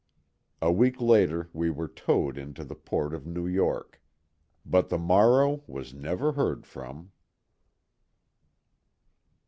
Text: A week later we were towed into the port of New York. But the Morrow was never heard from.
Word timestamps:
A 0.63 0.71
week 0.71 0.99
later 0.99 1.51
we 1.53 1.69
were 1.69 1.87
towed 1.87 2.35
into 2.35 2.63
the 2.63 2.73
port 2.73 3.13
of 3.13 3.27
New 3.27 3.45
York. 3.45 4.01
But 4.65 4.89
the 4.89 4.97
Morrow 4.97 5.63
was 5.67 5.93
never 5.93 6.31
heard 6.31 6.65
from. 6.65 7.11